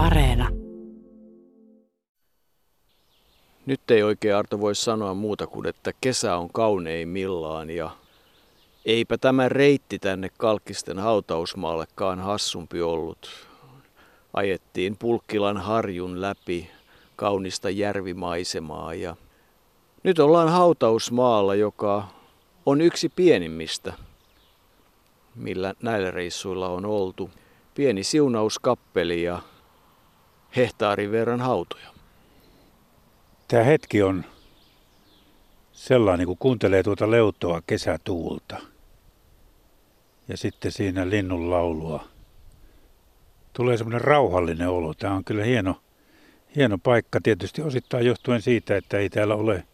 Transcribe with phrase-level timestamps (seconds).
[0.00, 0.48] Areena.
[3.66, 7.90] Nyt ei oikein Arto voi sanoa muuta kuin, että kesä on kauneimmillaan ja
[8.84, 13.30] eipä tämä reitti tänne Kalkkisten hautausmaallekaan hassumpi ollut.
[14.34, 16.70] Ajettiin Pulkkilan harjun läpi
[17.16, 19.16] kaunista järvimaisemaa ja
[20.02, 22.08] nyt ollaan hautausmaalla, joka
[22.66, 23.92] on yksi pienimmistä,
[25.34, 27.30] millä näillä reissuilla on oltu.
[27.74, 29.42] Pieni siunauskappeli ja
[30.56, 31.88] hehtaarin verran hautoja.
[33.48, 34.24] Tämä hetki on
[35.72, 38.56] sellainen, kun kuuntelee tuota leutoa kesätuulta
[40.28, 42.04] ja sitten siinä linnun laulua.
[43.52, 44.94] Tulee semmoinen rauhallinen olo.
[44.94, 45.80] Tämä on kyllä hieno,
[46.56, 49.64] hieno paikka tietysti osittain johtuen siitä, että ei täällä ole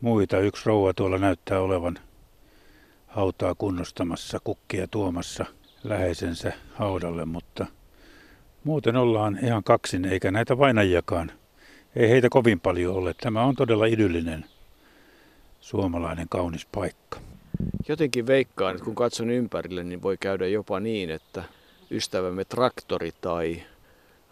[0.00, 0.38] muita.
[0.38, 1.98] Yksi rouva tuolla näyttää olevan
[3.06, 5.44] hautaa kunnostamassa, kukkia tuomassa
[5.84, 7.66] läheisensä haudalle, mutta
[8.64, 11.32] muuten ollaan ihan kaksin, eikä näitä vainajakaan.
[11.96, 13.14] Ei heitä kovin paljon ole.
[13.20, 14.44] Tämä on todella idyllinen
[15.60, 17.18] suomalainen kaunis paikka.
[17.88, 21.44] Jotenkin veikkaan, että kun katson ympärille, niin voi käydä jopa niin, että
[21.90, 23.62] ystävämme traktori tai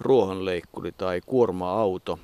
[0.00, 2.18] ruohonleikkuri tai kuorma-auto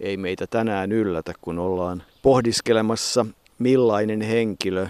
[0.00, 3.26] ei meitä tänään yllätä, kun ollaan pohdiskelemassa,
[3.58, 4.86] millainen henkilö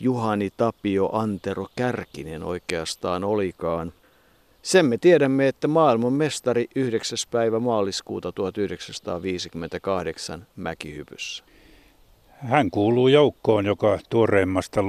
[0.00, 3.92] Juhani Tapio Antero Kärkinen oikeastaan olikaan.
[4.62, 7.18] Sen me tiedämme, että maailman mestari 9.
[7.30, 11.44] päivä maaliskuuta 1958 Mäkihypyssä.
[12.38, 14.80] Hän kuuluu joukkoon, joka tuoreimmasta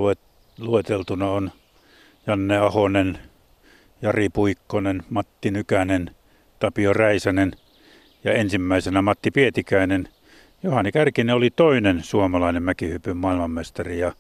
[0.58, 1.52] lueteltuna on
[2.28, 3.20] Janne Ahonen,
[4.02, 6.16] Jari Puikkonen, Matti Nykänen,
[6.60, 7.52] Tapio Räisänen
[8.24, 10.10] ja ensimmäisenä Matti Pietikäinen.
[10.64, 14.12] Johani Kärkinen oli toinen suomalainen mäkihypyn maailmanmestari ja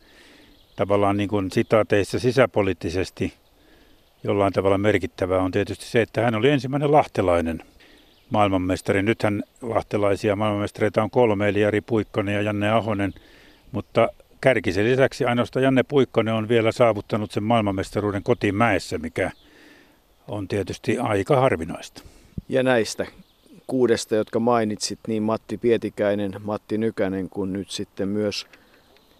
[0.75, 3.33] tavallaan niin kuin sitaateissa sisäpoliittisesti
[4.23, 7.61] jollain tavalla merkittävää on tietysti se, että hän oli ensimmäinen lahtelainen
[8.29, 9.03] maailmanmestari.
[9.03, 13.13] Nythän lahtelaisia maailmanmestareita on kolme, eli Jari Puikkonen ja Janne Ahonen,
[13.71, 14.09] mutta
[14.41, 19.31] Kärkisen lisäksi ainoastaan Janne Puikkonen on vielä saavuttanut sen maailmanmestaruuden kotimäessä, mikä
[20.27, 22.03] on tietysti aika harvinaista.
[22.49, 23.05] Ja näistä
[23.67, 28.47] kuudesta, jotka mainitsit, niin Matti Pietikäinen, Matti Nykänen kuin nyt sitten myös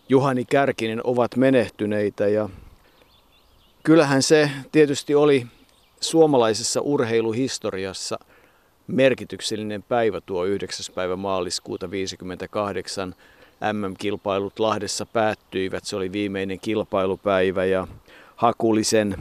[0.09, 2.49] Juhani Kärkinen ovat menehtyneitä ja
[3.89, 5.47] kyllähän se tietysti oli
[6.01, 8.19] suomalaisessa urheiluhistoriassa
[8.87, 10.95] merkityksellinen päivä tuo 9.
[10.95, 13.15] päivä maaliskuuta 1958.
[13.73, 17.87] MM-kilpailut Lahdessa päättyivät, se oli viimeinen kilpailupäivä ja
[18.35, 19.17] Hakulisen,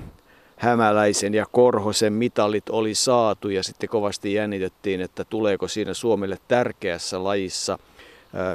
[0.56, 7.24] Hämäläisen ja Korhosen mitalit oli saatu ja sitten kovasti jännitettiin, että tuleeko siinä Suomelle tärkeässä
[7.24, 7.78] lajissa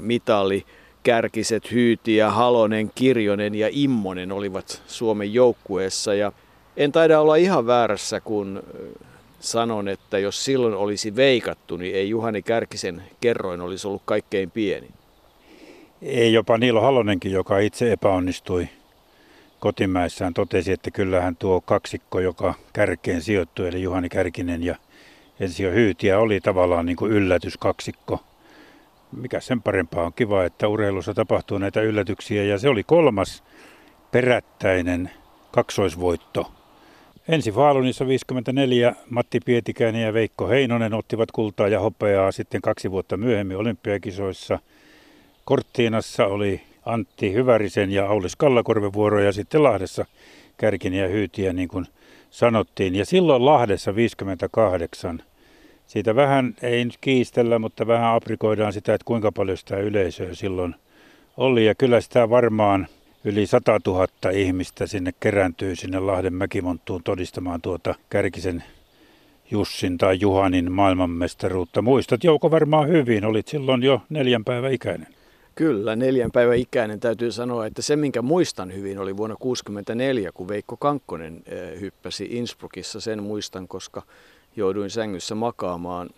[0.02, 0.66] mitali.
[1.04, 6.14] Kärkiset, Hyytiä, Halonen, Kirjonen ja Immonen olivat Suomen joukkueessa.
[6.14, 6.32] Ja
[6.78, 8.64] en taida olla ihan väärässä, kun
[9.40, 14.88] sanon, että jos silloin olisi veikattu, niin ei Juhani Kärkisen kerroin olisi ollut kaikkein pieni.
[16.02, 18.68] Ei jopa Niilo Halonenkin, joka itse epäonnistui
[19.60, 24.76] kotimäessään, totesi, että kyllähän tuo kaksikko, joka kärkeen sijoittui, eli Juhani Kärkinen ja
[25.40, 28.20] Ensio Hyytiä, oli tavallaan niin kuin yllätyskaksikko–
[29.18, 33.44] mikä sen parempaa on kiva, että urheilussa tapahtuu näitä yllätyksiä ja se oli kolmas
[34.12, 35.12] perättäinen
[35.52, 36.52] kaksoisvoitto.
[37.28, 43.18] Ensi Vaalunissa 54 Matti Pietikäinen ja Veikko Heinonen ottivat kultaa ja hopeaa sitten kaksi vuotta
[43.18, 44.60] myöhemmin olympiakisoissa.
[45.46, 50.06] Korttiinassa oli Antti Hyvärisen ja Aulis Kallakorven vuoro ja sitten Lahdessa
[50.58, 51.86] Kärkinen ja Hyytiä niin kuin
[52.30, 52.96] sanottiin.
[52.96, 55.24] Ja silloin Lahdessa 58
[55.94, 60.76] siitä vähän, ei nyt kiistellä, mutta vähän aprikoidaan sitä, että kuinka paljon sitä yleisöä silloin
[61.38, 61.66] oli.
[61.66, 62.88] Ja kyllä sitä varmaan
[63.24, 68.64] yli 100 000 ihmistä sinne kerääntyy sinne Lahden mäkimonttuun todistamaan tuota Kärkisen
[69.52, 71.82] Jussin tai Juhanin maailmanmestaruutta.
[71.82, 75.08] Muistat Jouko varmaan hyvin, olit silloin jo neljän päivän ikäinen.
[75.56, 80.48] Kyllä, neljän päivän ikäinen täytyy sanoa, että se minkä muistan hyvin oli vuonna 1964, kun
[80.48, 83.02] Veikko Kankkonen eh, hyppäsi Innsbruckissa.
[83.02, 84.02] Sen muistan, koska
[84.56, 86.10] jouduin sängyssä makaamaan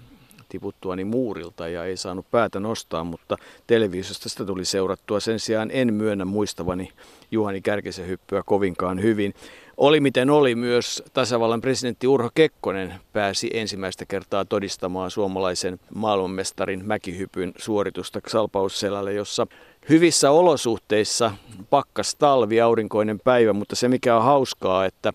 [0.49, 3.37] tiputtuani muurilta ja ei saanut päätä nostaa, mutta
[3.67, 5.19] televisiosta sitä tuli seurattua.
[5.19, 6.91] Sen sijaan en myönnä muistavani
[7.31, 9.33] Juhani Kärkisen hyppyä kovinkaan hyvin.
[9.77, 17.53] Oli miten oli, myös tasavallan presidentti Urho Kekkonen pääsi ensimmäistä kertaa todistamaan suomalaisen maailmanmestarin mäkihypyn
[17.57, 19.47] suoritusta Salpausselälle, jossa
[19.89, 21.31] hyvissä olosuhteissa
[21.69, 25.13] pakkas talvi, aurinkoinen päivä, mutta se mikä on hauskaa, että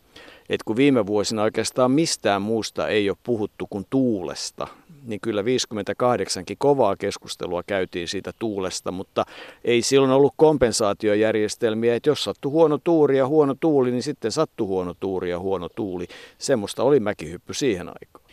[0.50, 4.66] että kun viime vuosina oikeastaan mistään muusta ei ole puhuttu kuin tuulesta,
[5.06, 9.24] niin kyllä 58kin kovaa keskustelua käytiin siitä tuulesta, mutta
[9.64, 14.66] ei silloin ollut kompensaatiojärjestelmiä, että jos sattui huono tuuri ja huono tuuli, niin sitten sattui
[14.66, 16.06] huono tuuri ja huono tuuli.
[16.38, 18.24] Semmoista oli mäkihyppy siihen aikaan.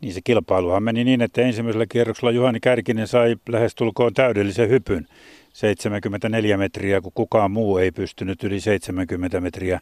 [0.00, 5.08] niin se kilpailuhan meni niin, että ensimmäisellä kierroksella Juhani Kärkinen sai lähestulkoon täydellisen hypyn.
[5.52, 9.80] 74 metriä, kun kukaan muu ei pystynyt yli 70 metriä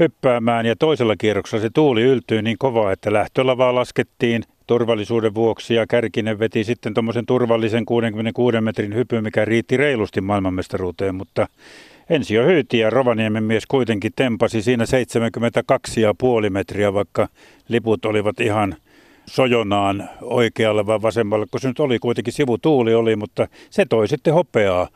[0.00, 0.66] hyppäämään.
[0.66, 6.38] Ja toisella kierroksella se tuuli yltyi niin kovaa, että lähtölavaa laskettiin turvallisuuden vuoksi ja Kärkinen
[6.38, 11.46] veti sitten tuommoisen turvallisen 66 metrin hypyn, mikä riitti reilusti maailmanmestaruuteen, mutta
[12.10, 14.84] ensi jo hyyti ja Rovaniemen mies kuitenkin tempasi siinä
[16.44, 17.28] 72,5 metriä, vaikka
[17.68, 18.76] liput olivat ihan
[19.26, 24.34] sojonaan oikealle vai vasemmalle, kun se nyt oli kuitenkin sivutuuli oli, mutta se toi sitten
[24.34, 24.88] hopeaa.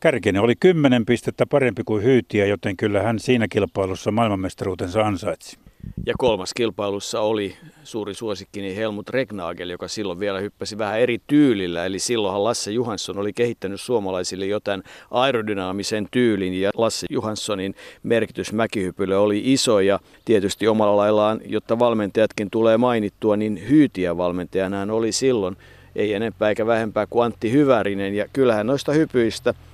[0.00, 5.58] Kärkinen oli kymmenen pistettä parempi kuin Hyytiä, joten kyllä hän siinä kilpailussa maailmanmestaruutensa ansaitsi.
[6.06, 11.86] Ja kolmas kilpailussa oli suuri suosikkini Helmut Regnagel, joka silloin vielä hyppäsi vähän eri tyylillä.
[11.86, 19.16] Eli silloinhan Lasse Johansson oli kehittänyt suomalaisille jotain aerodynaamisen tyylin ja Lasse Johanssonin merkitys mäkihypylle
[19.16, 25.12] oli iso ja tietysti omalla laillaan, jotta valmentajatkin tulee mainittua, niin hyytiä valmentajana hän oli
[25.12, 25.56] silloin
[25.96, 29.54] ei enempää eikä vähempää kuin Antti Hyvärinen ja kyllähän noista hypyistä–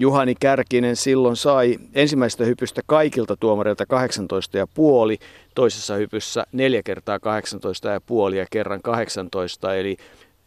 [0.00, 7.18] Juhani Kärkinen silloin sai ensimmäisestä hypystä kaikilta tuomareilta 18,5, toisessa hypyssä 4 kertaa
[8.30, 9.96] 18,5 ja kerran 18, eli,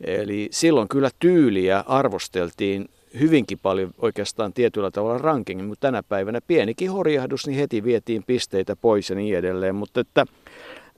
[0.01, 2.89] eli silloin kyllä tyyliä arvosteltiin
[3.19, 8.75] hyvinkin paljon oikeastaan tietyllä tavalla rankingin, mutta tänä päivänä pienikin horjahdus, niin heti vietiin pisteitä
[8.75, 10.25] pois ja niin edelleen, mutta että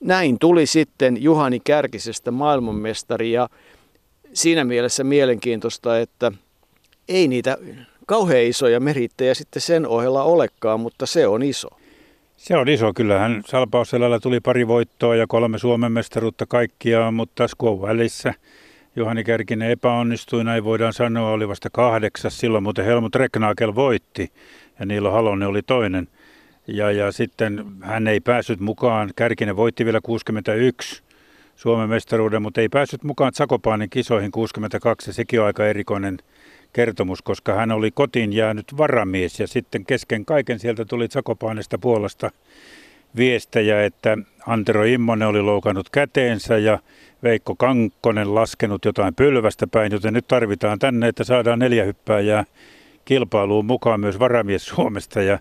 [0.02, 3.50] näin tuli sitten Juhani Kärkisestä maailmanmestari ja
[4.34, 6.32] siinä mielessä mielenkiintoista, että
[7.08, 7.58] ei niitä
[8.06, 11.68] kauhean isoja merittejä sitten sen ohella olekaan, mutta se on iso.
[12.38, 12.94] Se on iso.
[12.94, 18.34] Kyllähän Salpausselällä tuli pari voittoa ja kolme Suomen mestaruutta kaikkiaan, mutta Skuon välissä
[18.96, 22.40] Juhani Kärkinen epäonnistui, näin voidaan sanoa, oli vasta kahdeksas.
[22.40, 24.32] Silloin muuten Helmut Reknaakel voitti
[24.80, 26.08] ja Niilo Halonen oli toinen.
[26.68, 29.12] Ja, ja sitten hän ei päässyt mukaan.
[29.16, 31.04] Kärkinen voitti vielä 61
[31.56, 36.18] Suomen mestaruuden, mutta ei päässyt mukaan Sakopaanin kisoihin 62 ja sekin on aika erikoinen
[36.76, 42.32] kertomus, koska hän oli kotiin jäänyt varamies ja sitten kesken kaiken sieltä tuli Sakopaanesta Puolasta
[43.16, 44.18] viestejä, että
[44.48, 46.80] Antero Immonen oli loukannut käteensä ja
[47.24, 52.46] Veikko Kankkonen laskenut jotain pylvästä päin, joten nyt tarvitaan tänne, että saadaan neljä hyppääjää
[53.06, 55.22] kilpailuun mukaan myös varamies Suomesta.
[55.22, 55.40] Ja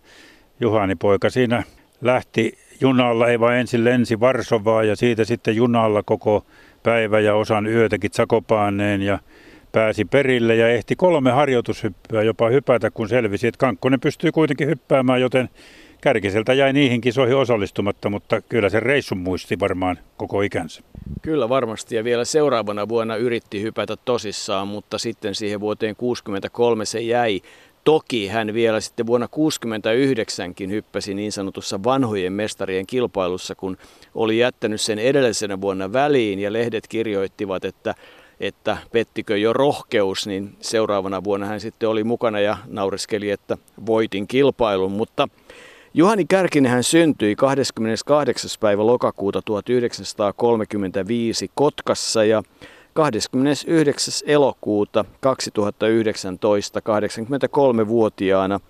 [0.61, 1.63] Juhani poika siinä
[2.01, 6.47] lähti junalla, ei vaan ensin lensi Varsovaa ja siitä sitten junalla koko
[6.83, 9.03] päivä ja osan yötäkin Sakopaaneen.
[9.03, 9.19] Ja
[9.75, 15.21] pääsi perille ja ehti kolme harjoitushyppyä jopa hypätä, kun selvisi, että Kankkonen pystyy kuitenkin hyppäämään,
[15.21, 15.49] joten
[16.00, 20.82] Kärkiseltä jäi niihin kisoihin osallistumatta, mutta kyllä se reissun muisti varmaan koko ikänsä.
[21.23, 27.00] Kyllä varmasti ja vielä seuraavana vuonna yritti hypätä tosissaan, mutta sitten siihen vuoteen 63 se
[27.00, 27.41] jäi.
[27.85, 33.76] Toki hän vielä sitten vuonna 69kin hyppäsi niin sanotussa vanhojen mestarien kilpailussa, kun
[34.15, 37.94] oli jättänyt sen edellisenä vuonna väliin ja lehdet kirjoittivat, että
[38.41, 44.27] että pettikö jo rohkeus, niin seuraavana vuonna hän sitten oli mukana ja naureskeli, että voitin
[44.27, 44.93] kilpailun.
[44.93, 45.29] Mutta
[45.95, 48.51] Juhani Kärkinen hän syntyi 28.
[48.61, 52.43] päivä lokakuuta 1935 Kotkassa ja
[52.93, 54.15] 29.
[54.27, 58.61] elokuuta 2019 83-vuotiaana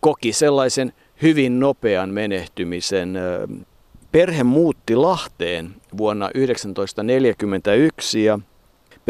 [0.00, 0.92] koki sellaisen
[1.22, 3.18] hyvin nopean menehtymisen.
[4.12, 6.30] Perhe muutti Lahteen vuonna
[6.74, 8.38] 1941 ja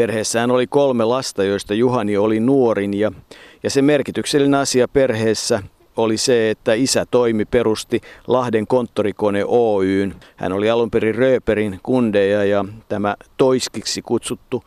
[0.01, 3.11] Perheessään oli kolme lasta, joista Juhani oli nuorin ja,
[3.63, 5.63] ja se merkityksellinen asia perheessä
[5.97, 10.15] oli se, että isä toimi perusti Lahden konttorikone Oyn.
[10.35, 14.63] Hän oli alun perin Rööperin kundeja ja tämä toiskiksi kutsuttu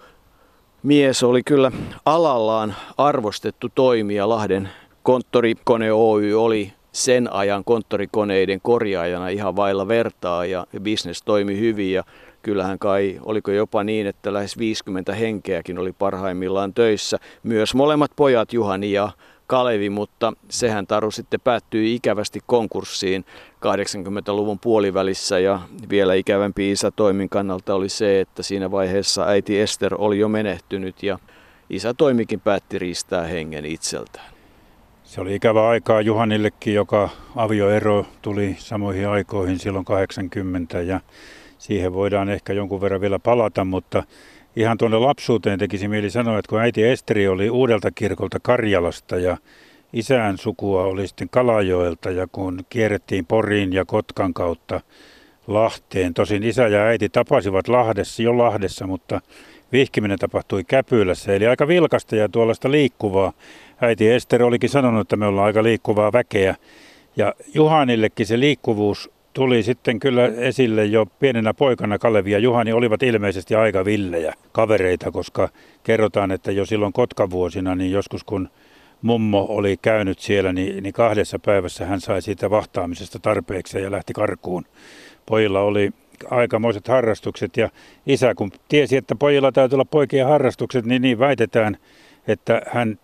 [0.82, 1.72] mies oli kyllä
[2.06, 4.28] alallaan arvostettu toimija.
[4.28, 4.68] Lahden
[5.02, 12.04] konttorikone Oy oli sen ajan konttorikoneiden korjaajana ihan vailla vertaa ja bisnes toimi hyvin ja
[12.44, 17.18] kyllähän kai, oliko jopa niin, että lähes 50 henkeäkin oli parhaimmillaan töissä.
[17.42, 19.10] Myös molemmat pojat, Juhani ja
[19.46, 23.24] Kalevi, mutta sehän taru sitten päättyi ikävästi konkurssiin
[23.54, 25.60] 80-luvun puolivälissä ja
[25.90, 31.02] vielä ikävämpi isä toimin kannalta oli se, että siinä vaiheessa äiti Ester oli jo menehtynyt
[31.02, 31.18] ja
[31.70, 34.34] isä toimikin päätti riistää hengen itseltään.
[35.04, 41.00] Se oli ikävä aikaa Juhanillekin, joka avioero tuli samoihin aikoihin silloin 80 ja
[41.64, 44.02] siihen voidaan ehkä jonkun verran vielä palata, mutta
[44.56, 49.36] ihan tuonne lapsuuteen tekisi mieli sanoa, että kun äiti Esteri oli uudelta kirkolta Karjalasta ja
[49.92, 54.80] isän sukua oli sitten Kalajoelta ja kun kierrettiin Poriin ja Kotkan kautta
[55.46, 59.20] Lahteen, tosin isä ja äiti tapasivat Lahdessa, jo Lahdessa, mutta
[59.72, 63.32] vihkiminen tapahtui Käpylässä, eli aika vilkasta ja tuollaista liikkuvaa.
[63.80, 66.54] Äiti Ester olikin sanonut, että me ollaan aika liikkuvaa väkeä.
[67.16, 73.02] Ja Juhanillekin se liikkuvuus tuli sitten kyllä esille jo pienenä poikana Kalevi ja Juhani olivat
[73.02, 75.48] ilmeisesti aika villejä kavereita, koska
[75.84, 78.48] kerrotaan, että jo silloin Kotkavuosina, niin joskus kun
[79.02, 84.12] mummo oli käynyt siellä, niin, niin kahdessa päivässä hän sai siitä vahtaamisesta tarpeeksi ja lähti
[84.12, 84.64] karkuun.
[85.26, 85.90] Pojilla oli
[86.30, 87.70] aikamoiset harrastukset ja
[88.06, 91.76] isä kun tiesi, että pojilla täytyy olla poikien harrastukset, niin niin väitetään,
[92.28, 92.98] että hän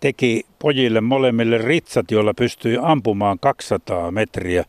[0.00, 4.64] teki pojille molemmille ritsat, joilla pystyi ampumaan 200 metriä.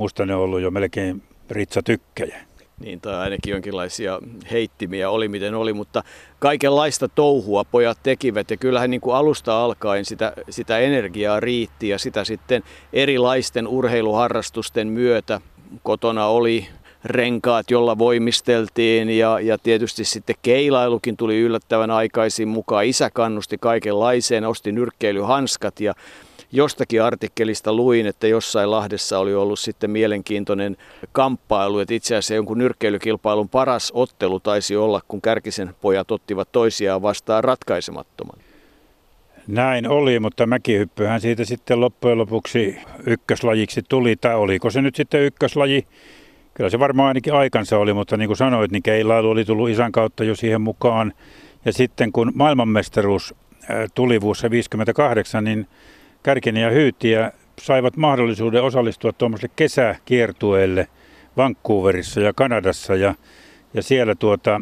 [0.00, 2.40] Musta ne on ollut jo melkein ritsatykkejä.
[2.78, 4.18] Niin, tai ainakin jonkinlaisia
[4.50, 6.02] heittimiä oli miten oli, mutta
[6.38, 11.98] kaikenlaista touhua pojat tekivät ja kyllähän niin kuin alusta alkaen sitä, sitä energiaa riitti ja
[11.98, 15.40] sitä sitten erilaisten urheiluharrastusten myötä
[15.82, 16.68] kotona oli
[17.04, 22.84] renkaat, jolla voimisteltiin ja, ja tietysti sitten keilailukin tuli yllättävän aikaisin mukaan.
[22.84, 25.94] Isä kannusti kaikenlaiseen, osti nyrkkeilyhanskat ja
[26.52, 30.76] jostakin artikkelista luin, että jossain Lahdessa oli ollut sitten mielenkiintoinen
[31.12, 37.02] kamppailu, että itse asiassa jonkun nyrkkeilykilpailun paras ottelu taisi olla, kun Kärkisen pojat ottivat toisiaan
[37.02, 38.38] vastaan ratkaisemattoman.
[39.46, 44.16] Näin oli, mutta mäkihyppyhän siitä sitten loppujen lopuksi ykköslajiksi tuli.
[44.16, 45.86] Tai oliko se nyt sitten ykköslaji?
[46.54, 49.92] Kyllä se varmaan ainakin aikansa oli, mutta niin kuin sanoit, niin keilailu oli tullut isän
[49.92, 51.12] kautta jo siihen mukaan.
[51.64, 53.34] Ja sitten kun maailmanmestaruus
[53.94, 55.68] tuli vuossa 1958, niin
[56.22, 60.88] Kärkinen ja Hyytiä saivat mahdollisuuden osallistua tuommoiselle kesäkiertueelle
[61.36, 62.94] Vancouverissa ja Kanadassa.
[62.94, 63.14] Ja,
[63.74, 64.60] ja siellä tuota,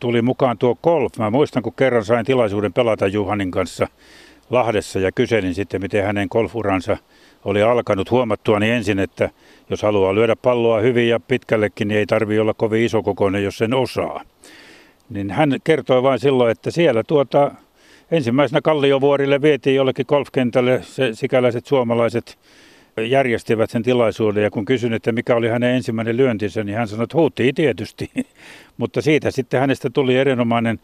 [0.00, 1.12] tuli mukaan tuo golf.
[1.18, 3.88] Mä muistan, kun kerran sain tilaisuuden pelata Juhanin kanssa
[4.50, 6.96] Lahdessa ja kyselin sitten, miten hänen golfuransa
[7.44, 9.30] oli alkanut huomattua niin ensin, että
[9.70, 13.58] jos haluaa lyödä palloa hyvin ja pitkällekin, niin ei tarvi olla kovin iso kokoinen, jos
[13.58, 14.22] sen osaa.
[15.10, 17.50] Niin hän kertoi vain silloin, että siellä tuota,
[18.10, 22.38] ensimmäisenä Kalliovuorille vietiin jollekin golfkentälle se sikäläiset suomalaiset
[22.96, 27.04] järjestivät sen tilaisuuden ja kun kysyin, että mikä oli hänen ensimmäinen lyöntinsä, niin hän sanoi,
[27.04, 28.10] että huutii tietysti.
[28.78, 30.80] Mutta siitä sitten hänestä tuli erinomainen,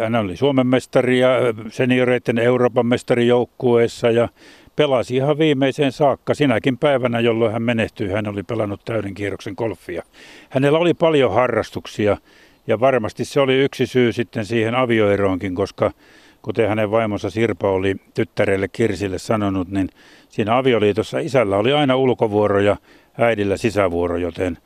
[0.00, 1.28] hän oli Suomen mestari ja
[1.68, 4.28] senioreiden Euroopan mestari joukkueessa ja
[4.76, 6.34] pelasi ihan viimeiseen saakka.
[6.34, 10.02] Sinäkin päivänä, jolloin hän menehtyi, hän oli pelannut täyden kierroksen golfia.
[10.48, 12.16] Hänellä oli paljon harrastuksia
[12.66, 15.90] ja varmasti se oli yksi syy sitten siihen avioeroonkin, koska
[16.42, 19.88] kuten hänen vaimonsa Sirpa oli tyttärelle Kirsille sanonut, niin
[20.28, 22.76] siinä avioliitossa isällä oli aina ulkovuoro ja
[23.18, 24.58] äidillä sisävuoro, joten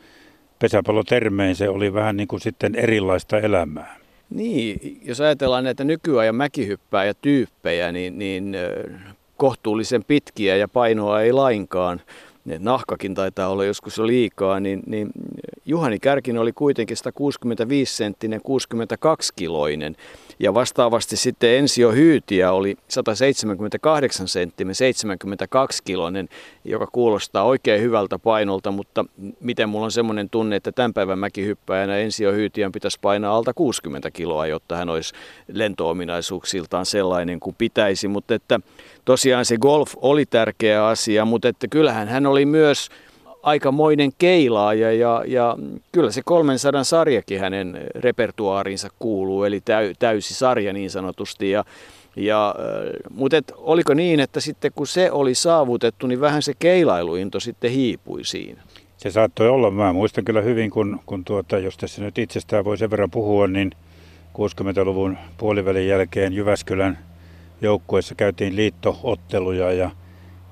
[0.58, 3.96] pesäpallotermein se oli vähän niin kuin sitten erilaista elämää.
[4.30, 8.56] Niin, jos ajatellaan näitä nykyajan mäkihyppää ja tyyppejä, niin, niin
[9.36, 12.00] kohtuullisen pitkiä ja painoa ei lainkaan,
[12.58, 15.10] nahkakin taitaa olla joskus jo liikaa, niin, niin
[15.66, 19.96] Juhani Kärkinen oli kuitenkin 165 senttinen, 62 kiloinen.
[20.42, 26.28] Ja vastaavasti sitten Ensio Hyytiä oli 178 senttinen, 72 kiloinen,
[26.64, 29.04] joka kuulostaa oikein hyvältä painolta, mutta
[29.40, 34.10] miten mulla on semmoinen tunne, että tämän päivän mäkihyppäjänä Ensio Hyytiän pitäisi painaa alta 60
[34.10, 35.14] kiloa, jotta hän olisi
[35.48, 38.08] lentoominaisuuksiltaan sellainen kuin pitäisi.
[38.08, 38.60] Mutta että
[39.04, 42.88] tosiaan se golf oli tärkeä asia, mutta että kyllähän hän oli myös
[43.42, 45.56] aikamoinen keilaaja ja, ja
[45.92, 51.50] kyllä se 300 sarjakin hänen repertuaarinsa kuuluu, eli täy, täysi sarja niin sanotusti.
[51.50, 51.64] Ja,
[52.16, 52.54] ja,
[53.10, 57.70] mutta et, oliko niin, että sitten kun se oli saavutettu, niin vähän se keilailuinto sitten
[57.70, 58.62] hiipui siinä?
[58.96, 59.70] Se saattoi olla.
[59.70, 63.46] Mä muistan kyllä hyvin, kun, kun tuota, jos tässä nyt itsestään voi sen verran puhua,
[63.46, 63.70] niin
[64.32, 66.98] 60-luvun puolivälin jälkeen Jyväskylän
[67.60, 69.90] joukkueessa käytiin liittootteluja ja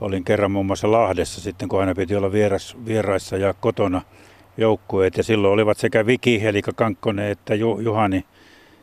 [0.01, 4.03] olin kerran muun muassa Lahdessa sitten, kun aina piti olla vieras, vieraissa ja kotona
[4.57, 5.17] joukkueet.
[5.17, 8.25] Ja silloin olivat sekä Viki, eli Kankkonen, että Juhani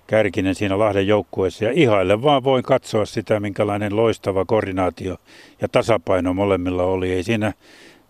[0.07, 1.65] Kärkinen siinä Lahden joukkueessa.
[1.65, 5.17] Ja ihaille vaan voin katsoa sitä, minkälainen loistava koordinaatio
[5.61, 7.11] ja tasapaino molemmilla oli.
[7.13, 7.53] Ei siinä,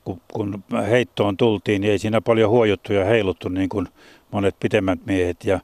[0.04, 3.88] kun, kun heittoon tultiin, niin ei siinä paljon huojuttu ja heiluttu niin kuin
[4.32, 5.46] monet pitemmät miehet.
[5.46, 5.60] Ja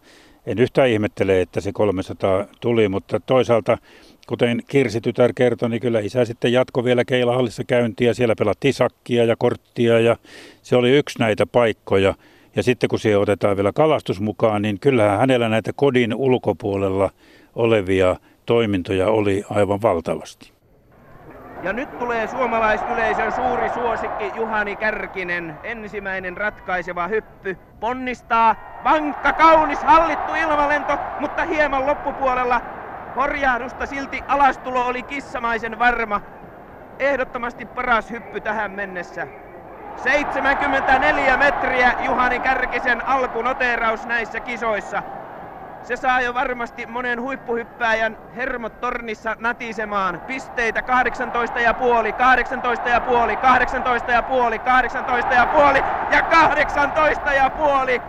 [0.46, 3.78] en yhtään ihmettele, että se 300 tuli, mutta toisaalta
[4.28, 8.14] kuten Kirsi tytär kertoi, niin kyllä isä sitten jatko vielä Keilahallissa käyntiä.
[8.14, 10.16] Siellä pelattiin sakkia ja korttia ja
[10.62, 12.14] se oli yksi näitä paikkoja.
[12.56, 17.10] Ja sitten kun siihen otetaan vielä kalastus mukaan, niin kyllähän hänellä näitä kodin ulkopuolella
[17.56, 18.16] olevia
[18.46, 20.54] toimintoja oli aivan valtavasti.
[21.64, 25.56] Ja nyt tulee suomalaisyleisön suuri suosikki Juhani Kärkinen.
[25.64, 27.58] Ensimmäinen ratkaiseva hyppy.
[27.80, 28.56] Ponnistaa.
[28.84, 32.62] Vankka, kaunis, hallittu ilmalento, mutta hieman loppupuolella
[33.16, 36.22] Horjahdusta silti alastulo oli kissamaisen varma.
[37.00, 39.28] Ehdottomasti paras hyppy tähän mennessä.
[39.96, 45.04] 74 metriä Juhani Kärkisen alkunoteraus näissä kisoissa.
[45.84, 50.22] Se saa jo varmasti monen huippuhyppääjän hermot tornissa natisemaan.
[50.28, 55.80] Pisteitä 18 ja puoli, 18 ja puoli, 18 ja puoli, 18 ja puoli
[56.12, 58.02] ja 18 ja puoli.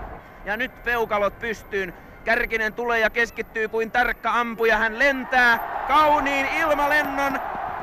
[0.44, 1.94] Ja nyt peukalot pystyyn.
[2.24, 4.76] Kärkinen tulee ja keskittyy kuin tarkka ampuja.
[4.76, 7.40] Hän lentää kauniin ilmalennon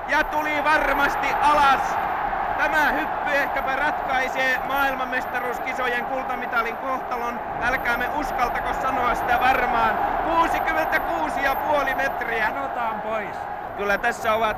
[0.07, 1.95] ja tuli varmasti alas.
[2.57, 7.39] Tämä hyppy ehkäpä ratkaisee maailmanmestaruuskisojen kultamitalin kohtalon.
[7.61, 9.97] Älkäämme uskaltako sanoa sitä varmaan.
[11.89, 12.47] 66,5 metriä.
[12.47, 13.37] Sanotaan pois.
[13.77, 14.57] Kyllä tässä ovat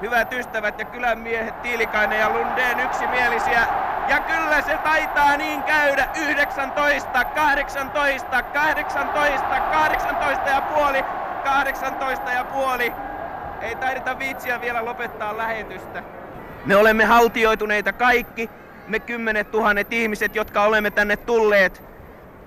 [0.00, 3.66] hyvät ystävät ja kylän miehet Tiilikainen ja Lundeen yksimielisiä.
[4.08, 6.08] Ja kyllä se taitaa niin käydä.
[6.22, 11.04] 19, 18, 18, 18 ja puoli,
[11.44, 12.92] 18 ja puoli.
[13.60, 16.02] Ei taideta viitsiä vielä lopettaa lähetystä.
[16.64, 18.50] Me olemme haltioituneita kaikki,
[18.88, 21.82] me kymmenet tuhannet ihmiset, jotka olemme tänne tulleet.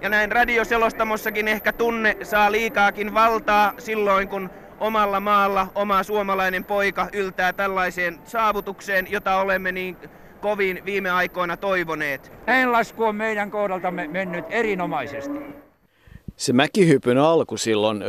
[0.01, 4.49] Ja näin radioselostamossakin ehkä tunne saa liikaakin valtaa silloin, kun
[4.79, 9.97] omalla maalla oma suomalainen poika yltää tällaiseen saavutukseen, jota olemme niin
[10.37, 12.31] kovin viime aikoina toivoneet.
[12.47, 15.39] Näin lasku on meidän kohdaltamme mennyt erinomaisesti.
[16.35, 18.03] Se mäkihypyn alku silloin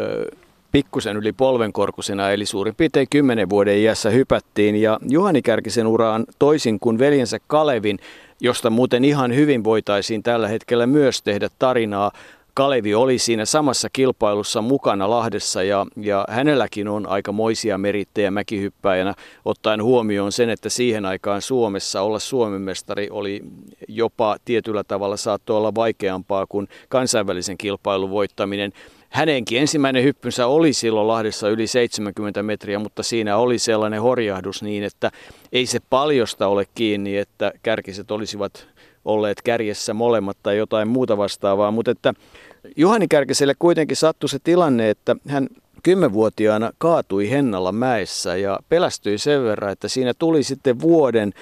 [0.72, 4.76] pikkusen yli polvenkorkusena, eli suurin piirtein kymmenen vuoden iässä hypättiin.
[4.76, 7.98] Ja Juhani Kärkisen uraan toisin kuin veljensä Kalevin,
[8.40, 12.10] josta muuten ihan hyvin voitaisiin tällä hetkellä myös tehdä tarinaa,
[12.58, 19.14] Kalevi oli siinä samassa kilpailussa mukana Lahdessa ja, ja hänelläkin on aika moisia merittejä mäkihyppäjänä,
[19.44, 23.42] ottaen huomioon sen, että siihen aikaan Suomessa olla Suomen mestari oli
[23.88, 28.72] jopa tietyllä tavalla saattoi olla vaikeampaa kuin kansainvälisen kilpailun voittaminen.
[29.10, 34.84] Hänenkin ensimmäinen hyppynsä oli silloin Lahdessa yli 70 metriä, mutta siinä oli sellainen horjahdus niin,
[34.84, 35.10] että
[35.52, 38.68] ei se paljosta ole kiinni, että kärkiset olisivat
[39.08, 42.14] olleet kärjessä molemmat tai jotain muuta vastaavaa, mutta että
[42.76, 45.48] Juhani Kärkiselle kuitenkin sattui se tilanne, että hän
[45.82, 51.32] kymmenvuotiaana kaatui Hennalla mäessä ja pelästyi sen verran, että siinä tuli sitten vuoden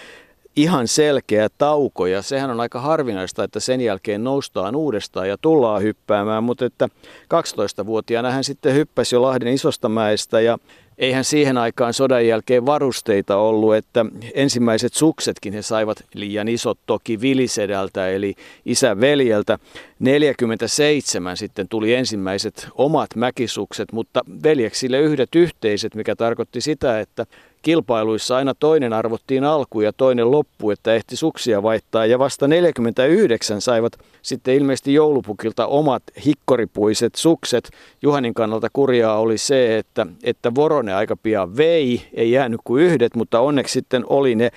[0.56, 5.82] ihan selkeä tauko ja sehän on aika harvinaista, että sen jälkeen noustaan uudestaan ja tullaan
[5.82, 6.88] hyppäämään, mutta että
[7.34, 10.58] 12-vuotiaana hän sitten hyppäsi jo Lahden isosta mäestä ja
[10.98, 17.20] eihän siihen aikaan sodan jälkeen varusteita ollut, että ensimmäiset suksetkin he saivat liian isot toki
[17.20, 19.58] Vilisedältä eli isän veljeltä.
[19.98, 27.26] 47 sitten tuli ensimmäiset omat mäkisukset, mutta veljeksille yhdet yhteiset, mikä tarkoitti sitä, että
[27.66, 32.06] kilpailuissa aina toinen arvottiin alku ja toinen loppu, että ehti suksia vaihtaa.
[32.06, 37.70] Ja vasta 49 saivat sitten ilmeisesti joulupukilta omat hikkoripuiset sukset.
[38.02, 43.14] Juhanin kannalta kurjaa oli se, että, että Vorone aika pian vei, ei jäänyt kuin yhdet,
[43.14, 44.50] mutta onneksi sitten oli ne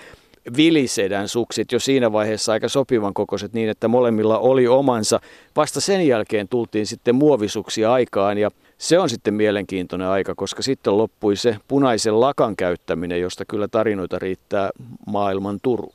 [0.57, 5.19] vilisedän suksit jo siinä vaiheessa aika sopivan kokoiset niin, että molemmilla oli omansa.
[5.55, 10.97] Vasta sen jälkeen tultiin sitten muovisuksia aikaan ja se on sitten mielenkiintoinen aika, koska sitten
[10.97, 14.69] loppui se punaisen lakan käyttäminen, josta kyllä tarinoita riittää
[15.07, 15.93] maailman turu.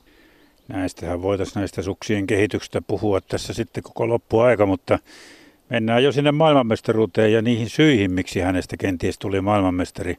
[0.68, 4.99] Näistähän voitaisiin näistä suksien kehityksestä puhua tässä sitten koko loppuaika, mutta
[5.68, 10.16] mennään jo sinne maailmanmestaruuteen ja niihin syihin, miksi hänestä kenties tuli maailmanmestari.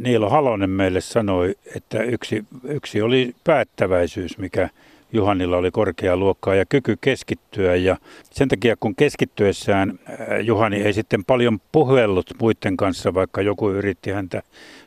[0.00, 4.68] Niilo Halonen meille sanoi, että yksi, yksi oli päättäväisyys, mikä
[5.16, 7.76] Juhanilla oli korkea luokkaa ja kyky keskittyä.
[7.76, 7.96] Ja
[8.30, 14.10] sen takia kun keskittyessään äh, Juhani ei sitten paljon puhellut muiden kanssa, vaikka joku yritti
[14.10, 14.42] häntä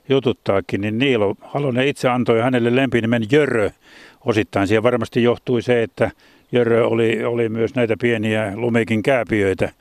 [0.09, 3.69] jututtaakin, niin Niilo Halonen itse antoi hänelle lempinimen Jörö.
[4.25, 6.11] Osittain siihen varmasti johtui se, että
[6.51, 9.71] Jörö oli, oli myös näitä pieniä lumekin kääpiöitä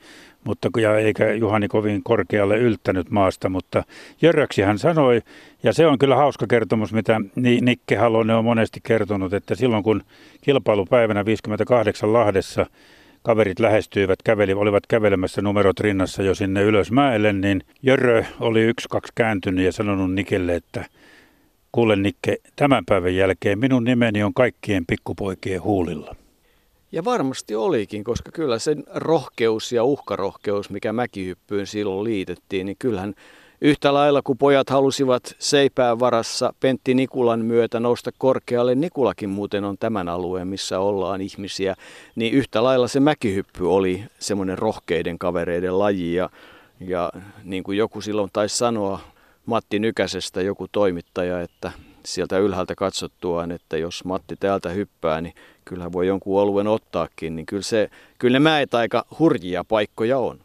[0.43, 3.83] mutta ja eikä Juhani kovin korkealle yltänyt maasta, mutta
[4.21, 5.21] Jöröksi hän sanoi,
[5.63, 7.21] ja se on kyllä hauska kertomus, mitä
[7.61, 10.03] Nikke Halonen on monesti kertonut, että silloin kun
[10.41, 12.65] kilpailupäivänä 58 Lahdessa
[13.23, 19.11] kaverit lähestyivät, käveli, olivat kävelemässä numerot rinnassa jo sinne ylösmäelle, niin Jörö oli yksi kaksi
[19.15, 20.85] kääntynyt ja sanonut Nikelle, että
[21.71, 26.15] kuule Nikke, tämän päivän jälkeen minun nimeni on kaikkien pikkupoikien huulilla.
[26.91, 33.13] Ja varmasti olikin, koska kyllä se rohkeus ja uhkarohkeus, mikä mäkihyppyyn silloin liitettiin, niin kyllähän
[33.61, 39.77] yhtä lailla kuin pojat halusivat seipään varassa Pentti Nikulan myötä nousta korkealle, Nikulakin muuten on
[39.77, 41.75] tämän alueen, missä ollaan ihmisiä,
[42.15, 46.13] niin yhtä lailla se mäkihyppy oli semmoinen rohkeiden kavereiden laji.
[46.13, 46.29] Ja,
[46.79, 47.11] ja
[47.43, 48.99] niin kuin joku silloin taisi sanoa
[49.45, 51.71] Matti Nykäsestä, joku toimittaja, että
[52.05, 55.33] sieltä ylhäältä katsottuaan, että jos Matti täältä hyppää, niin
[55.65, 60.39] kyllähän voi jonkun oluen ottaakin, niin kyllä, se, kyllä ne mäet aika hurjia paikkoja on.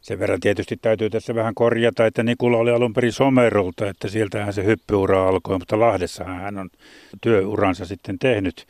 [0.00, 4.52] Sen verran tietysti täytyy tässä vähän korjata, että Nikula oli alun perin Somerolta, että sieltähän
[4.52, 6.70] se hyppyura alkoi, mutta Lahdessahan hän on
[7.20, 8.66] työuransa sitten tehnyt.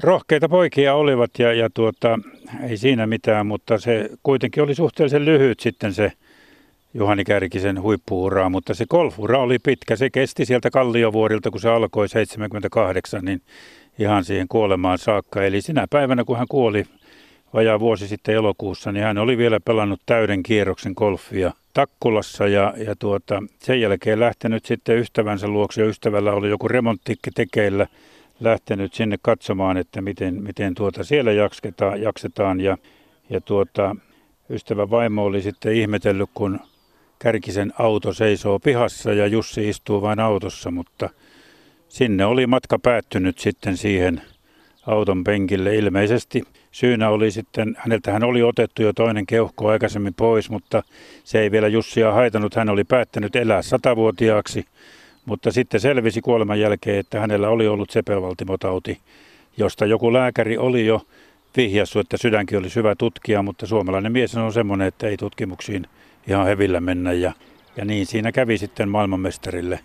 [0.00, 2.18] Rohkeita poikia olivat ja, ja tuota,
[2.68, 6.12] ei siinä mitään, mutta se kuitenkin oli suhteellisen lyhyt sitten se
[6.98, 9.96] Juhani Kärkisen huippuuraa, mutta se golfura oli pitkä.
[9.96, 13.42] Se kesti sieltä Kalliovuorilta, kun se alkoi 78, niin
[13.98, 15.44] ihan siihen kuolemaan saakka.
[15.44, 16.84] Eli sinä päivänä, kun hän kuoli
[17.54, 22.96] vajaa vuosi sitten elokuussa, niin hän oli vielä pelannut täyden kierroksen golfia Takkulassa ja, ja
[22.96, 27.86] tuota, sen jälkeen lähtenyt sitten ystävänsä luokse ja ystävällä oli joku remonttikki tekeillä
[28.40, 32.78] lähtenyt sinne katsomaan, että miten, miten tuota siellä jaksetaan, jaksetaan ja,
[33.30, 33.96] ja tuota,
[34.50, 36.60] ystävä vaimo oli sitten ihmetellyt, kun
[37.18, 41.10] Kärkisen auto seisoo pihassa ja Jussi istuu vain autossa, mutta
[41.88, 44.22] sinne oli matka päättynyt sitten siihen
[44.86, 45.76] auton penkille.
[45.76, 50.82] Ilmeisesti syynä oli sitten, häneltä hän oli otettu jo toinen keuhko aikaisemmin pois, mutta
[51.24, 52.54] se ei vielä Jussia haitannut.
[52.54, 54.64] Hän oli päättänyt elää satavuotiaaksi,
[55.24, 58.98] mutta sitten selvisi kuoleman jälkeen, että hänellä oli ollut sepelvaltimotauti,
[59.56, 61.06] josta joku lääkäri oli jo
[61.56, 65.86] vihjassut, että sydänkin oli hyvä tutkia, mutta suomalainen mies on semmoinen, että ei tutkimuksiin
[66.26, 67.32] ihan hevillä mennä ja,
[67.76, 69.80] ja niin siinä kävi sitten maailmanmestarille.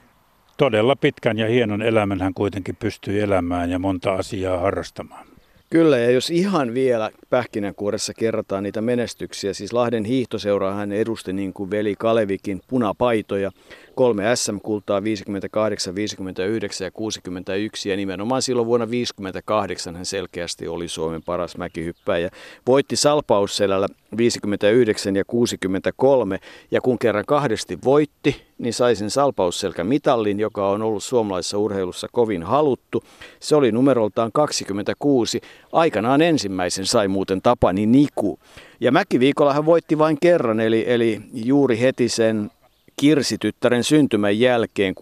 [0.58, 5.31] Todella pitkän ja hienon elämän hän kuitenkin pystyi elämään ja monta asiaa harrastamaan.
[5.72, 11.54] Kyllä, ja jos ihan vielä pähkinänkuoressa kerrataan niitä menestyksiä, siis Lahden hiihtoseura hän edusti niin
[11.54, 13.52] kuin veli Kalevikin punapaitoja,
[13.96, 21.24] kolme SM-kultaa 58, 59 ja 61 ja nimenomaan silloin vuonna 58 hän selkeästi oli Suomen
[21.24, 22.30] paras mäkihyppäjä.
[22.68, 26.40] Voitti Salpausselällä 59 ja 63
[26.72, 32.44] ja kun kerran kahdesti voitti, niin sai sen salpausselkämitallin, joka on ollut suomalaisessa urheilussa kovin
[32.44, 33.04] haluttu.
[33.40, 35.42] Se oli numeroltaan 26.
[35.72, 38.40] Aikanaan ensimmäisen sai muuten Tapani Niku.
[38.80, 42.52] Ja mäkiviikolla hän voitti vain kerran, eli, eli juuri heti sen
[42.96, 44.96] Kirsi-tyttären syntymän jälkeen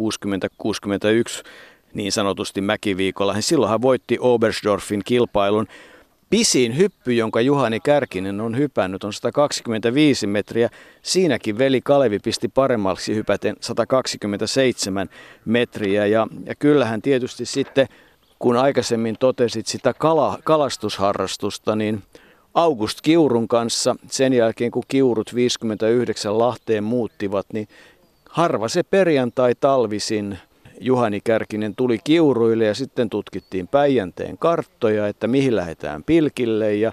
[0.63, 1.43] 60-61
[1.93, 3.41] niin sanotusti mäkiviikolla.
[3.41, 5.67] Silloin hän voitti Oberstdorfin kilpailun.
[6.29, 10.69] Pisin hyppy, jonka Juhani Kärkinen on hypännyt, on 125 metriä.
[11.01, 15.09] Siinäkin veli Kalevi pisti paremmaksi hypäten 127
[15.45, 16.05] metriä.
[16.05, 17.87] Ja, ja kyllähän tietysti sitten,
[18.39, 22.03] kun aikaisemmin totesit sitä kala, kalastusharrastusta, niin
[22.53, 27.67] August Kiurun kanssa sen jälkeen, kun Kiurut 59 Lahteen muuttivat, niin
[28.29, 30.37] harva se perjantai-talvisin
[30.79, 36.91] Juhani Kärkinen tuli Kiuruille ja sitten tutkittiin Päijänteen karttoja, että mihin lähdetään pilkille ja,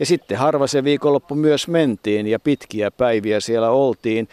[0.00, 4.28] ja sitten harva se viikonloppu myös mentiin ja pitkiä päiviä siellä oltiin.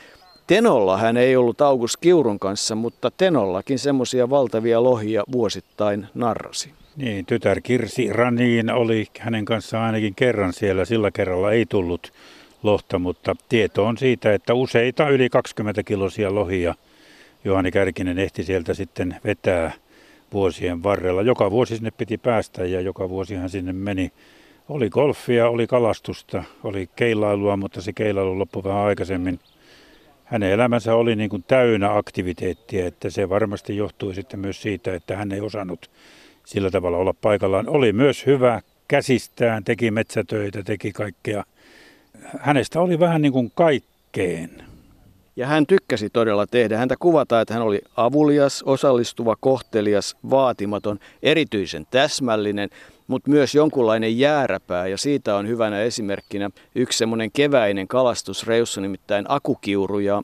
[0.48, 6.74] Tenolla hän ei ollut August Kiurun kanssa, mutta Tenollakin semmoisia valtavia lohia vuosittain narrasi.
[6.96, 10.86] Niin, tytär Kirsi Raniin oli hänen kanssaan ainakin kerran siellä.
[10.86, 12.14] Sillä kerralla ei tullut
[12.64, 16.76] lohta, mutta tieto on siitä, että useita yli 20 kilosia lohia
[17.46, 19.72] Juhani Kärkinen ehti sieltä sitten vetää
[20.34, 21.22] vuosien varrella.
[21.22, 24.12] Joka vuosi sinne piti päästä ja joka vuosi hän sinne meni.
[24.70, 29.40] Oli golfia, oli kalastusta, oli keilailua, mutta se keilailu loppui vähän aikaisemmin.
[30.24, 35.18] Hänen elämänsä oli niin kuin täynnä aktiviteettia, että se varmasti johtui sitten myös siitä, että
[35.18, 35.92] hän ei osannut
[36.46, 37.70] sillä tavalla olla paikallaan.
[37.70, 41.44] Oli myös hyvä käsistään, teki metsätöitä, teki kaikkea.
[42.40, 44.75] Hänestä oli vähän niin kuin kaikkeen.
[45.36, 46.78] Ja hän tykkäsi todella tehdä.
[46.78, 52.70] Häntä kuvataan, että hän oli avulias, osallistuva, kohtelias, vaatimaton, erityisen täsmällinen,
[53.08, 54.88] mutta myös jonkunlainen jääräpää.
[54.88, 60.24] Ja siitä on hyvänä esimerkkinä yksi semmoinen keväinen kalastusreissu, nimittäin Akukiuru ja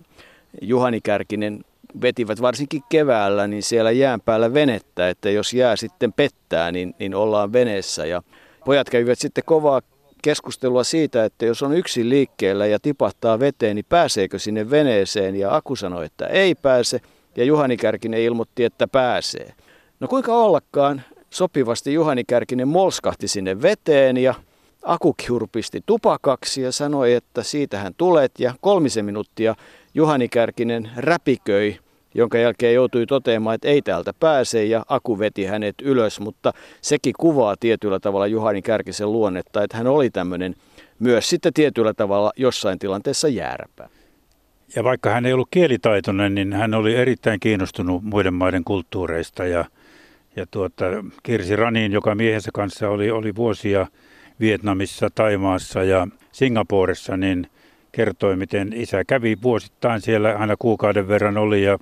[0.61, 1.65] Juhani Kärkinen
[2.01, 7.15] vetivät varsinkin keväällä niin siellä jään päällä venettä, että jos jää sitten pettää, niin, niin
[7.15, 8.05] ollaan veneessä.
[8.05, 8.21] Ja
[8.65, 9.81] pojat kävivät sitten kovaa
[10.21, 15.35] keskustelua siitä, että jos on yksin liikkeellä ja tipahtaa veteen, niin pääseekö sinne veneeseen?
[15.35, 17.01] Ja Aku sanoi, että ei pääse,
[17.35, 19.53] ja Juhani Kärkinen ilmoitti, että pääsee.
[19.99, 24.33] No kuinka ollakaan, sopivasti Juhani Kärkinen molskahti sinne veteen ja
[24.83, 29.55] Akukiuru pisti tupakaksi ja sanoi, että siitähän tulet ja kolmisen minuuttia
[29.93, 31.79] Juhani Kärkinen räpiköi,
[32.13, 37.13] jonka jälkeen joutui toteamaan, että ei täältä pääse ja Aku veti hänet ylös, mutta sekin
[37.19, 40.55] kuvaa tietyllä tavalla Juhani Kärkisen luonnetta, että hän oli tämmöinen
[40.99, 43.89] myös sitten tietyllä tavalla jossain tilanteessa jääräpä.
[44.75, 49.65] Ja vaikka hän ei ollut kielitaitoinen, niin hän oli erittäin kiinnostunut muiden maiden kulttuureista ja,
[50.35, 50.85] ja tuota,
[51.23, 53.87] Kirsi Raniin, joka miehensä kanssa oli, oli vuosia
[54.39, 57.47] Vietnamissa, Taimaassa ja Singaporessa, niin–
[57.91, 61.77] kertoi, miten isä kävi vuosittain siellä, aina kuukauden verran oli ja,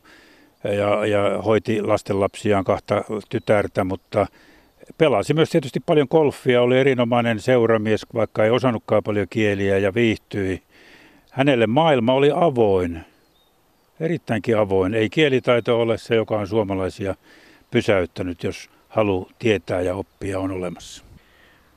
[0.64, 4.28] ja, ja hoiti lastenlapsiaan kahta tytärtä, mutta
[4.98, 10.62] pelasi myös tietysti paljon golfia, oli erinomainen seuramies, vaikka ei osannutkaan paljon kieliä ja viihtyi.
[11.32, 13.00] Hänelle maailma oli avoin,
[14.00, 14.94] erittäinkin avoin.
[14.94, 17.16] Ei kielitaito ole se, joka on suomalaisia
[17.72, 21.09] pysäyttänyt, jos halu tietää ja oppia on olemassa.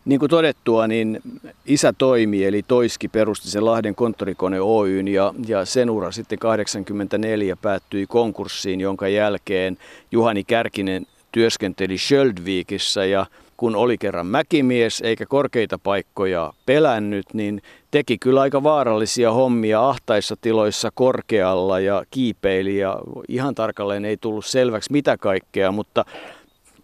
[0.05, 1.21] Niin kuin todettua, niin
[1.67, 7.57] isä toimi, eli Toiski perusti sen Lahden konttorikone Oyn ja, ja sen ura sitten 84
[7.57, 9.79] päättyi konkurssiin, jonka jälkeen
[10.13, 18.19] Juhani Kärkinen työskenteli Schöldvikissä ja kun oli kerran mäkimies eikä korkeita paikkoja pelännyt, niin teki
[18.19, 24.93] kyllä aika vaarallisia hommia ahtaissa tiloissa korkealla ja kiipeili ja ihan tarkalleen ei tullut selväksi
[24.93, 26.05] mitä kaikkea, mutta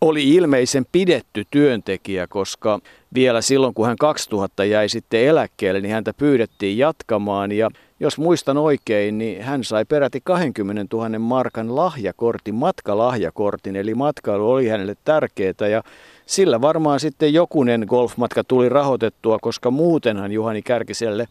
[0.00, 2.78] oli ilmeisen pidetty työntekijä, koska
[3.14, 8.56] vielä silloin kun hän 2000 jäi sitten eläkkeelle, niin häntä pyydettiin jatkamaan ja jos muistan
[8.58, 15.68] oikein, niin hän sai peräti 20 000 markan lahjakortin, matkalahjakortin, eli matkailu oli hänelle tärkeää
[15.70, 15.82] ja
[16.26, 21.28] sillä varmaan sitten jokunen golfmatka tuli rahoitettua, koska muutenhan Juhani Kärkiselle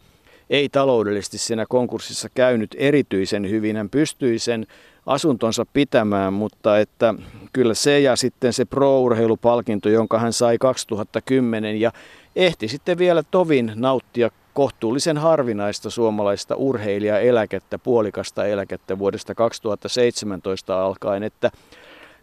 [0.50, 3.76] ei taloudellisesti siinä konkurssissa käynyt erityisen hyvin.
[3.76, 4.66] Hän pystyi sen
[5.08, 7.14] asuntonsa pitämään, mutta että
[7.52, 11.92] kyllä se ja sitten se pro-urheilupalkinto, jonka hän sai 2010 ja
[12.36, 21.50] ehti sitten vielä tovin nauttia kohtuullisen harvinaista suomalaista urheilijaeläkettä, puolikasta eläkettä vuodesta 2017 alkaen, että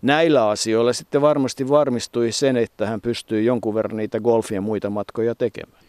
[0.01, 4.89] näillä asioilla sitten varmasti varmistui sen, että hän pystyy jonkun verran niitä golfia ja muita
[4.89, 5.83] matkoja tekemään.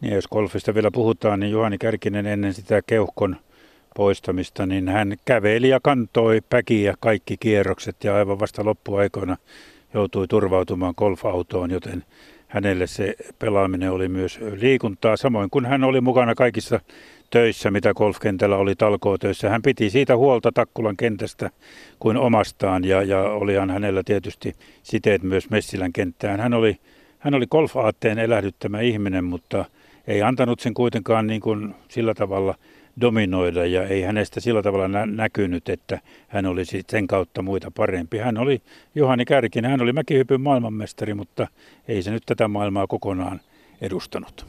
[0.00, 3.36] Niin, jos golfista vielä puhutaan, niin Juhani Kärkinen ennen sitä keuhkon
[3.96, 9.36] poistamista, niin hän käveli ja kantoi päkiä kaikki kierrokset ja aivan vasta loppuaikoina
[9.94, 12.04] joutui turvautumaan golfautoon, joten
[12.48, 16.80] hänelle se pelaaminen oli myös liikuntaa, samoin kuin hän oli mukana kaikissa
[17.30, 19.50] töissä, mitä golfkentällä oli talkootöissä.
[19.50, 21.50] Hän piti siitä huolta Takkulan kentästä
[21.98, 26.40] kuin omastaan ja, ja olihan hänellä tietysti siteet myös Messilän kenttään.
[26.40, 26.76] Hän oli,
[27.18, 29.64] hän oli golfaatteen elähdyttämä ihminen, mutta
[30.06, 32.54] ei antanut sen kuitenkaan niin kuin sillä tavalla
[33.00, 38.18] dominoida ja ei hänestä sillä tavalla nä- näkynyt, että hän olisi sen kautta muita parempi.
[38.18, 38.62] Hän oli
[38.94, 41.46] Juhani Kärkinen, hän oli mäkihypyn maailmanmestari, mutta
[41.88, 43.40] ei se nyt tätä maailmaa kokonaan
[43.80, 44.46] edustanut.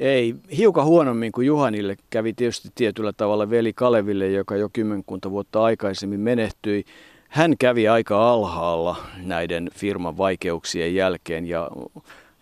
[0.00, 5.62] Ei, hiukan huonommin kuin Juhanille kävi tietysti tietyllä tavalla veli Kaleville, joka jo kymmenkunta vuotta
[5.62, 6.84] aikaisemmin menehtyi.
[7.28, 11.70] Hän kävi aika alhaalla näiden firman vaikeuksien jälkeen ja,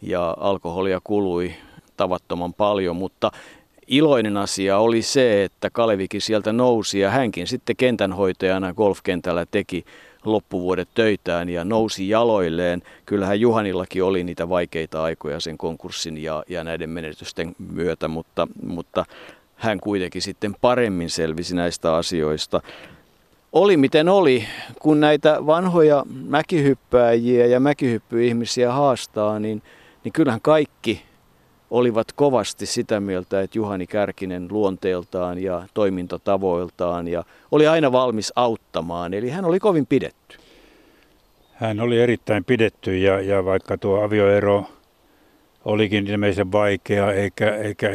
[0.03, 1.55] ja alkoholia kului
[1.97, 3.31] tavattoman paljon, mutta
[3.87, 9.85] iloinen asia oli se, että Kalevikin sieltä nousi ja hänkin sitten kentänhoitajana golfkentällä teki
[10.25, 12.83] loppuvuodet töitään ja nousi jaloilleen.
[13.07, 19.05] Kyllähän Juhanillakin oli niitä vaikeita aikoja sen konkurssin ja, ja näiden menetysten myötä, mutta, mutta
[19.57, 22.61] hän kuitenkin sitten paremmin selvisi näistä asioista.
[23.53, 24.45] Oli miten oli,
[24.79, 29.63] kun näitä vanhoja mäkihyppääjiä ja mäkihyppyihmisiä haastaa, niin,
[30.05, 31.03] niin kyllähän kaikki
[31.75, 39.15] olivat kovasti sitä mieltä, että Juhani Kärkinen luonteeltaan ja toimintatavoiltaan ja oli aina valmis auttamaan,
[39.15, 40.37] eli hän oli kovin pidetty.
[41.55, 44.65] Hän oli erittäin pidetty ja, ja vaikka tuo avioero
[45.65, 47.89] olikin ilmeisen vaikea, eikä, eikä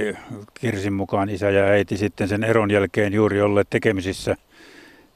[0.53, 4.35] Kirsin mukaan isä ja äiti sitten sen eron jälkeen juuri olleet tekemisissä,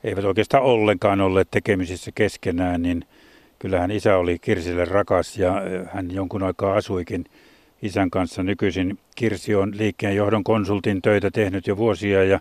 [0.03, 3.05] eivät oikeastaan ollenkaan olleet tekemisissä keskenään, niin
[3.59, 5.61] kyllähän isä oli Kirsille rakas ja
[5.93, 7.25] hän jonkun aikaa asuikin
[7.83, 8.43] isän kanssa.
[8.43, 12.39] Nykyisin Kirsi on liikkeen johdon konsultin töitä tehnyt jo vuosia ja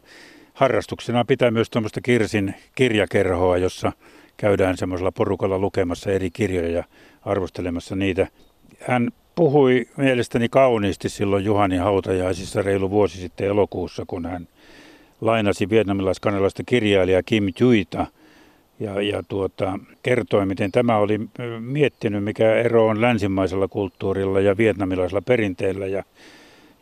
[0.55, 3.92] harrastuksena pitää myös tuommoista Kirsin kirjakerhoa, jossa
[4.37, 6.85] käydään semmoisella porukalla lukemassa eri kirjoja ja
[7.22, 8.26] arvostelemassa niitä.
[8.81, 14.48] Hän puhui mielestäni kauniisti silloin Juhani hautajaisissa reilu vuosi sitten elokuussa, kun hän
[15.20, 18.07] lainasi vietnamilais-kanalaista kirjailijaa Kim Thuita–
[18.83, 21.21] ja, ja tuota, kertoi, miten tämä oli
[21.61, 25.87] miettinyt, mikä ero on länsimaisella kulttuurilla ja vietnamilaisella perinteellä.
[25.87, 26.05] Ja,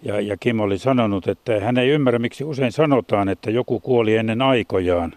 [0.02, 4.16] ja, ja Kim oli sanonut, että hän ei ymmärrä, miksi usein sanotaan, että joku kuoli
[4.16, 5.12] ennen aikojaan,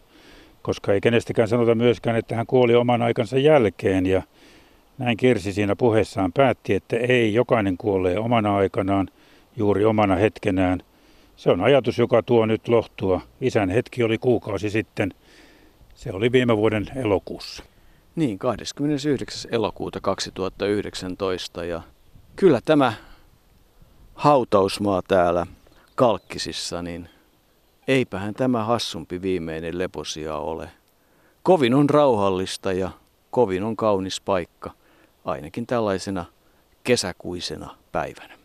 [0.62, 4.06] koska ei kenestäkään sanota myöskään, että hän kuoli oman aikansa jälkeen.
[4.06, 4.22] Ja
[4.98, 9.08] näin Kirsi siinä puheessaan päätti, että ei, jokainen kuolee omana aikanaan,
[9.58, 10.80] juuri omana hetkenään.
[11.36, 13.22] Se on ajatus, joka tuo nyt lohtua.
[13.41, 15.13] Isän hetki oli kuukausi sitten–
[15.95, 17.63] se oli viime vuoden elokuussa.
[18.15, 19.53] Niin, 29.
[19.53, 21.82] elokuuta 2019 ja
[22.36, 22.93] kyllä tämä
[24.15, 25.47] hautausmaa täällä
[25.95, 27.10] Kalkkisissa, niin
[27.88, 30.69] eipähän tämä hassumpi viimeinen leposia ole.
[31.43, 32.91] Kovin on rauhallista ja
[33.32, 34.71] kovin on kaunis paikka,
[35.25, 36.25] ainakin tällaisena
[36.84, 38.42] kesäkuisena päivänä.